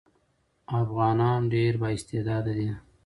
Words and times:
افغانان 0.81 1.39
ډېر 1.53 1.73
با 1.81 1.87
استعداده 1.97 2.53
دي. 2.59 2.69